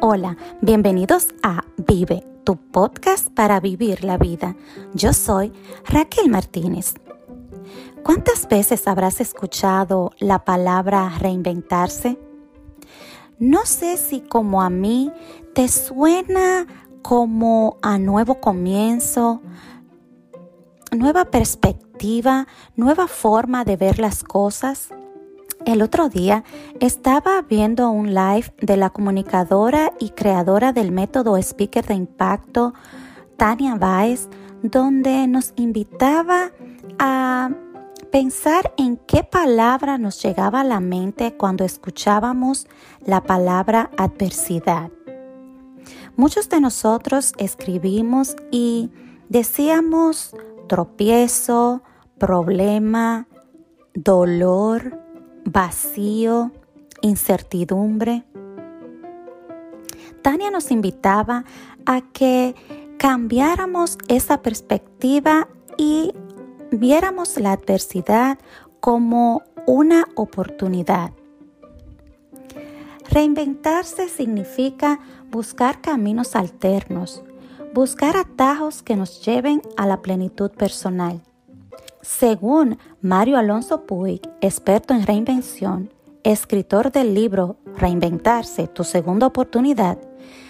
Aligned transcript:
Hola, 0.00 0.36
bienvenidos 0.60 1.34
a 1.42 1.64
Vive, 1.76 2.24
tu 2.44 2.54
podcast 2.54 3.30
para 3.30 3.58
vivir 3.58 4.04
la 4.04 4.16
vida. 4.16 4.54
Yo 4.94 5.12
soy 5.12 5.52
Raquel 5.86 6.30
Martínez. 6.30 6.94
¿Cuántas 8.04 8.46
veces 8.46 8.86
habrás 8.86 9.20
escuchado 9.20 10.12
la 10.20 10.44
palabra 10.44 11.10
reinventarse? 11.18 12.16
No 13.40 13.66
sé 13.66 13.96
si 13.96 14.20
como 14.20 14.62
a 14.62 14.70
mí 14.70 15.10
te 15.52 15.66
suena 15.66 16.68
como 17.02 17.76
a 17.82 17.98
nuevo 17.98 18.40
comienzo, 18.40 19.42
nueva 20.92 21.24
perspectiva, 21.24 22.46
nueva 22.76 23.08
forma 23.08 23.64
de 23.64 23.76
ver 23.76 23.98
las 23.98 24.22
cosas. 24.22 24.90
El 25.66 25.82
otro 25.82 26.08
día 26.08 26.44
estaba 26.80 27.42
viendo 27.42 27.90
un 27.90 28.14
live 28.14 28.54
de 28.60 28.76
la 28.76 28.90
comunicadora 28.90 29.92
y 29.98 30.10
creadora 30.10 30.72
del 30.72 30.92
método 30.92 31.36
Speaker 31.36 31.84
de 31.86 31.94
Impacto, 31.94 32.74
Tania 33.36 33.74
Baez, 33.74 34.28
donde 34.62 35.26
nos 35.26 35.52
invitaba 35.56 36.52
a 36.98 37.50
pensar 38.10 38.72
en 38.76 38.96
qué 38.96 39.24
palabra 39.24 39.98
nos 39.98 40.22
llegaba 40.22 40.60
a 40.60 40.64
la 40.64 40.80
mente 40.80 41.36
cuando 41.36 41.64
escuchábamos 41.64 42.66
la 43.04 43.22
palabra 43.22 43.90
adversidad. 43.98 44.90
Muchos 46.16 46.48
de 46.48 46.60
nosotros 46.60 47.32
escribimos 47.38 48.36
y 48.50 48.90
decíamos 49.28 50.34
tropiezo, 50.66 51.82
problema, 52.18 53.28
dolor, 53.94 54.98
vacío, 55.50 56.52
incertidumbre. 57.02 58.24
Tania 60.22 60.50
nos 60.50 60.70
invitaba 60.70 61.44
a 61.86 62.00
que 62.00 62.54
cambiáramos 62.98 63.98
esa 64.08 64.42
perspectiva 64.42 65.48
y 65.76 66.12
viéramos 66.70 67.38
la 67.38 67.52
adversidad 67.52 68.38
como 68.80 69.42
una 69.66 70.06
oportunidad. 70.16 71.12
Reinventarse 73.10 74.08
significa 74.08 75.00
buscar 75.30 75.80
caminos 75.80 76.36
alternos, 76.36 77.22
buscar 77.72 78.16
atajos 78.16 78.82
que 78.82 78.96
nos 78.96 79.24
lleven 79.24 79.62
a 79.76 79.86
la 79.86 80.02
plenitud 80.02 80.50
personal. 80.50 81.22
Según 82.08 82.78
Mario 83.02 83.36
Alonso 83.36 83.84
Puig, 83.84 84.22
experto 84.40 84.94
en 84.94 85.04
reinvención, 85.04 85.92
escritor 86.24 86.90
del 86.90 87.12
libro 87.12 87.58
Reinventarse, 87.76 88.66
tu 88.66 88.82
segunda 88.82 89.26
oportunidad, 89.26 89.98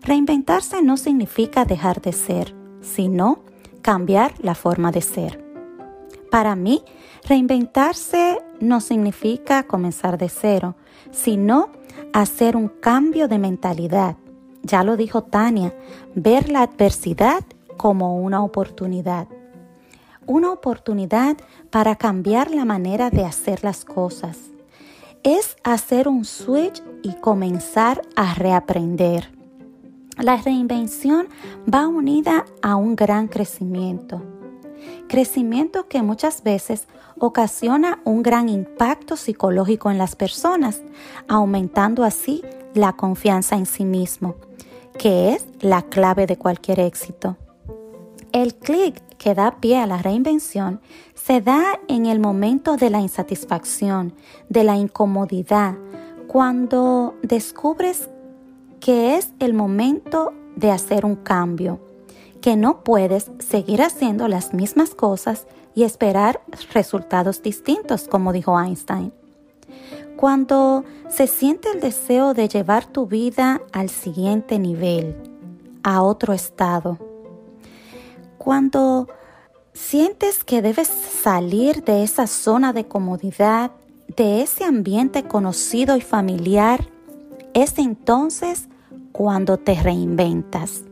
reinventarse 0.00 0.80
no 0.80 0.96
significa 0.96 1.64
dejar 1.64 2.00
de 2.02 2.12
ser, 2.12 2.54
sino 2.82 3.40
cambiar 3.82 4.32
la 4.38 4.54
forma 4.54 4.92
de 4.92 5.02
ser. 5.02 5.44
Para 6.30 6.54
mí, 6.54 6.84
reinventarse 7.28 8.38
no 8.60 8.80
significa 8.80 9.64
comenzar 9.64 10.18
de 10.18 10.28
cero, 10.28 10.76
sino 11.10 11.70
hacer 12.12 12.54
un 12.54 12.68
cambio 12.68 13.26
de 13.26 13.40
mentalidad. 13.40 14.16
Ya 14.62 14.84
lo 14.84 14.96
dijo 14.96 15.24
Tania, 15.24 15.74
ver 16.14 16.48
la 16.48 16.62
adversidad 16.62 17.42
como 17.76 18.18
una 18.18 18.40
oportunidad 18.44 19.26
una 20.30 20.52
oportunidad 20.52 21.36
para 21.70 21.96
cambiar 21.96 22.52
la 22.52 22.64
manera 22.64 23.10
de 23.10 23.24
hacer 23.24 23.64
las 23.64 23.84
cosas. 23.84 24.38
Es 25.24 25.56
hacer 25.64 26.06
un 26.06 26.24
switch 26.24 26.80
y 27.02 27.14
comenzar 27.14 28.02
a 28.14 28.34
reaprender. 28.34 29.32
La 30.18 30.36
reinvención 30.36 31.26
va 31.72 31.88
unida 31.88 32.44
a 32.62 32.76
un 32.76 32.94
gran 32.94 33.26
crecimiento. 33.26 34.22
Crecimiento 35.08 35.88
que 35.88 36.00
muchas 36.00 36.44
veces 36.44 36.86
ocasiona 37.18 37.98
un 38.04 38.22
gran 38.22 38.48
impacto 38.48 39.16
psicológico 39.16 39.90
en 39.90 39.98
las 39.98 40.14
personas, 40.14 40.80
aumentando 41.26 42.04
así 42.04 42.42
la 42.74 42.92
confianza 42.92 43.56
en 43.56 43.66
sí 43.66 43.84
mismo, 43.84 44.36
que 44.96 45.34
es 45.34 45.44
la 45.60 45.82
clave 45.82 46.26
de 46.28 46.36
cualquier 46.36 46.78
éxito. 46.78 47.36
El 48.32 48.54
clic 48.54 49.02
que 49.18 49.34
da 49.34 49.56
pie 49.60 49.78
a 49.78 49.86
la 49.86 49.98
reinvención 49.98 50.80
se 51.14 51.40
da 51.40 51.80
en 51.88 52.06
el 52.06 52.20
momento 52.20 52.76
de 52.76 52.88
la 52.88 53.00
insatisfacción, 53.00 54.14
de 54.48 54.62
la 54.62 54.76
incomodidad, 54.76 55.74
cuando 56.28 57.16
descubres 57.22 58.08
que 58.78 59.16
es 59.16 59.32
el 59.40 59.52
momento 59.52 60.32
de 60.54 60.70
hacer 60.70 61.04
un 61.04 61.16
cambio, 61.16 61.80
que 62.40 62.56
no 62.56 62.84
puedes 62.84 63.32
seguir 63.40 63.82
haciendo 63.82 64.28
las 64.28 64.54
mismas 64.54 64.94
cosas 64.94 65.46
y 65.74 65.82
esperar 65.82 66.40
resultados 66.72 67.42
distintos, 67.42 68.06
como 68.06 68.32
dijo 68.32 68.58
Einstein. 68.60 69.12
Cuando 70.16 70.84
se 71.08 71.26
siente 71.26 71.68
el 71.72 71.80
deseo 71.80 72.32
de 72.32 72.46
llevar 72.46 72.86
tu 72.86 73.06
vida 73.06 73.60
al 73.72 73.88
siguiente 73.88 74.60
nivel, 74.60 75.16
a 75.82 76.02
otro 76.02 76.32
estado, 76.32 77.09
cuando 78.42 79.06
sientes 79.74 80.44
que 80.44 80.62
debes 80.62 80.88
salir 80.88 81.84
de 81.84 82.02
esa 82.02 82.26
zona 82.26 82.72
de 82.72 82.86
comodidad, 82.86 83.70
de 84.16 84.40
ese 84.40 84.64
ambiente 84.64 85.24
conocido 85.24 85.94
y 85.94 86.00
familiar, 86.00 86.88
es 87.52 87.78
entonces 87.78 88.66
cuando 89.12 89.58
te 89.58 89.74
reinventas. 89.74 90.84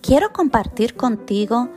Quiero 0.00 0.32
compartir 0.32 0.94
contigo 0.94 1.70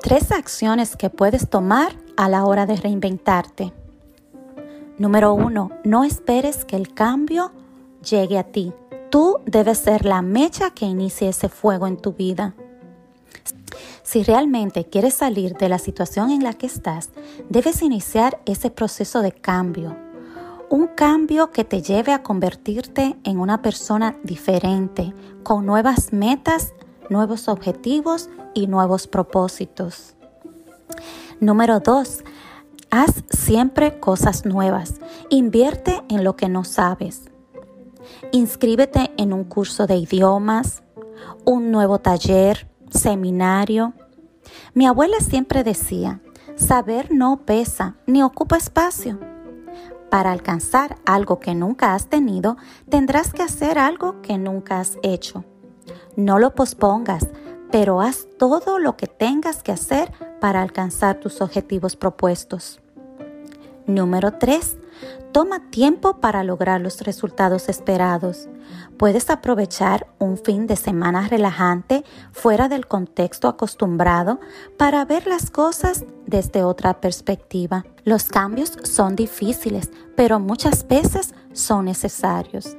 tres 0.00 0.30
acciones 0.30 0.94
que 0.94 1.10
puedes 1.10 1.50
tomar 1.50 1.96
a 2.16 2.28
la 2.28 2.44
hora 2.44 2.66
de 2.66 2.76
reinventarte. 2.76 3.72
Número 4.98 5.34
uno, 5.34 5.72
no 5.82 6.04
esperes 6.04 6.64
que 6.64 6.76
el 6.76 6.94
cambio 6.94 7.50
llegue 8.08 8.38
a 8.38 8.44
ti. 8.44 8.72
Tú 9.10 9.38
debes 9.46 9.78
ser 9.78 10.04
la 10.04 10.22
mecha 10.22 10.70
que 10.70 10.86
inicie 10.86 11.28
ese 11.28 11.48
fuego 11.48 11.88
en 11.88 11.96
tu 11.96 12.12
vida. 12.12 12.54
Si 14.04 14.22
realmente 14.22 14.84
quieres 14.84 15.14
salir 15.14 15.54
de 15.54 15.70
la 15.70 15.78
situación 15.78 16.30
en 16.30 16.44
la 16.44 16.52
que 16.52 16.66
estás, 16.66 17.08
debes 17.48 17.80
iniciar 17.80 18.38
ese 18.44 18.70
proceso 18.70 19.22
de 19.22 19.32
cambio. 19.32 19.96
Un 20.68 20.88
cambio 20.88 21.50
que 21.50 21.64
te 21.64 21.80
lleve 21.80 22.12
a 22.12 22.22
convertirte 22.22 23.16
en 23.24 23.40
una 23.40 23.62
persona 23.62 24.14
diferente, 24.22 25.14
con 25.42 25.64
nuevas 25.64 26.12
metas, 26.12 26.74
nuevos 27.08 27.48
objetivos 27.48 28.28
y 28.52 28.66
nuevos 28.66 29.06
propósitos. 29.06 30.14
Número 31.40 31.80
2. 31.80 32.24
Haz 32.90 33.24
siempre 33.30 33.98
cosas 34.00 34.44
nuevas. 34.44 34.96
Invierte 35.30 36.02
en 36.10 36.24
lo 36.24 36.36
que 36.36 36.50
no 36.50 36.64
sabes. 36.64 37.22
Inscríbete 38.32 39.12
en 39.16 39.32
un 39.32 39.44
curso 39.44 39.86
de 39.86 39.96
idiomas, 39.96 40.82
un 41.46 41.70
nuevo 41.70 42.00
taller, 42.00 42.68
seminario. 42.94 43.92
Mi 44.72 44.86
abuela 44.86 45.18
siempre 45.20 45.64
decía, 45.64 46.20
saber 46.56 47.12
no 47.12 47.38
pesa 47.44 47.96
ni 48.06 48.22
ocupa 48.22 48.56
espacio. 48.56 49.18
Para 50.10 50.32
alcanzar 50.32 50.96
algo 51.04 51.40
que 51.40 51.54
nunca 51.54 51.94
has 51.94 52.08
tenido, 52.08 52.56
tendrás 52.88 53.32
que 53.32 53.42
hacer 53.42 53.78
algo 53.78 54.22
que 54.22 54.38
nunca 54.38 54.78
has 54.78 54.96
hecho. 55.02 55.44
No 56.16 56.38
lo 56.38 56.54
pospongas, 56.54 57.26
pero 57.70 58.00
haz 58.00 58.28
todo 58.38 58.78
lo 58.78 58.96
que 58.96 59.08
tengas 59.08 59.62
que 59.62 59.72
hacer 59.72 60.12
para 60.40 60.62
alcanzar 60.62 61.18
tus 61.18 61.40
objetivos 61.40 61.96
propuestos. 61.96 62.80
Número 63.86 64.34
3. 64.34 64.78
Toma 65.32 65.70
tiempo 65.70 66.20
para 66.20 66.44
lograr 66.44 66.80
los 66.80 67.00
resultados 67.00 67.68
esperados. 67.68 68.48
Puedes 68.96 69.30
aprovechar 69.30 70.06
un 70.18 70.38
fin 70.38 70.66
de 70.66 70.76
semana 70.76 71.28
relajante 71.28 72.04
fuera 72.32 72.68
del 72.68 72.86
contexto 72.86 73.48
acostumbrado 73.48 74.40
para 74.76 75.04
ver 75.04 75.26
las 75.26 75.50
cosas 75.50 76.04
desde 76.26 76.62
otra 76.62 77.00
perspectiva. 77.00 77.84
Los 78.04 78.24
cambios 78.24 78.78
son 78.84 79.16
difíciles, 79.16 79.90
pero 80.16 80.38
muchas 80.38 80.86
veces 80.86 81.34
son 81.52 81.86
necesarios. 81.86 82.76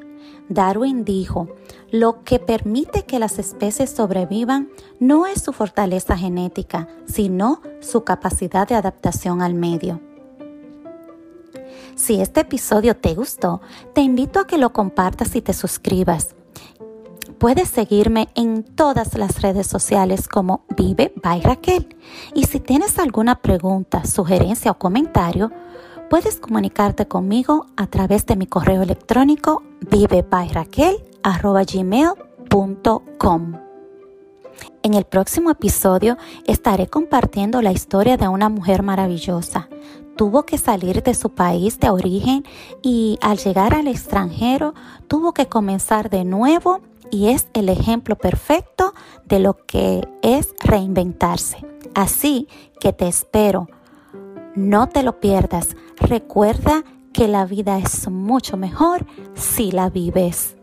Darwin 0.47 1.05
dijo, 1.05 1.49
lo 1.91 2.23
que 2.23 2.39
permite 2.39 3.03
que 3.03 3.19
las 3.19 3.39
especies 3.39 3.89
sobrevivan 3.89 4.69
no 4.99 5.25
es 5.25 5.41
su 5.41 5.53
fortaleza 5.53 6.15
genética, 6.17 6.87
sino 7.05 7.61
su 7.81 8.03
capacidad 8.03 8.67
de 8.67 8.75
adaptación 8.75 9.41
al 9.41 9.55
medio. 9.55 10.01
Si 11.95 12.19
este 12.19 12.41
episodio 12.41 12.97
te 12.97 13.15
gustó, 13.15 13.61
te 13.93 14.01
invito 14.01 14.41
a 14.41 14.47
que 14.47 14.57
lo 14.57 14.73
compartas 14.73 15.33
y 15.35 15.41
te 15.41 15.53
suscribas. 15.53 16.35
Puedes 17.37 17.69
seguirme 17.69 18.27
en 18.35 18.63
todas 18.63 19.17
las 19.17 19.41
redes 19.41 19.67
sociales 19.67 20.27
como 20.27 20.65
Vive 20.75 21.13
by 21.23 21.41
Raquel. 21.41 21.95
Y 22.33 22.43
si 22.47 22.59
tienes 22.59 22.99
alguna 22.99 23.41
pregunta, 23.41 24.05
sugerencia 24.05 24.71
o 24.71 24.77
comentario, 24.77 25.51
puedes 26.09 26.37
comunicarte 26.37 27.07
conmigo 27.07 27.67
a 27.77 27.87
través 27.87 28.25
de 28.25 28.35
mi 28.35 28.45
correo 28.45 28.81
electrónico 28.81 29.63
vivebyraquel 29.89 30.97
En 34.83 34.93
el 34.93 35.05
próximo 35.05 35.49
episodio 35.49 36.17
estaré 36.45 36.87
compartiendo 36.87 37.61
la 37.61 37.71
historia 37.71 38.17
de 38.17 38.27
una 38.27 38.49
mujer 38.49 38.83
maravillosa. 38.83 39.69
Tuvo 40.15 40.43
que 40.43 40.57
salir 40.57 41.03
de 41.03 41.13
su 41.13 41.31
país 41.31 41.79
de 41.79 41.89
origen 41.89 42.45
y 42.81 43.17
al 43.21 43.37
llegar 43.37 43.73
al 43.73 43.87
extranjero 43.87 44.73
tuvo 45.07 45.33
que 45.33 45.47
comenzar 45.47 46.09
de 46.09 46.23
nuevo 46.23 46.81
y 47.11 47.27
es 47.27 47.47
el 47.53 47.69
ejemplo 47.69 48.15
perfecto 48.15 48.93
de 49.25 49.39
lo 49.39 49.57
que 49.65 50.07
es 50.21 50.53
reinventarse. 50.63 51.57
Así 51.93 52.47
que 52.79 52.93
te 52.93 53.07
espero. 53.07 53.67
No 54.55 54.87
te 54.87 55.03
lo 55.03 55.19
pierdas. 55.19 55.75
Recuerda 55.97 56.83
que 57.13 57.27
la 57.27 57.45
vida 57.45 57.77
es 57.77 58.09
mucho 58.09 58.57
mejor 58.57 59.05
si 59.33 59.71
la 59.71 59.89
vives. 59.89 60.54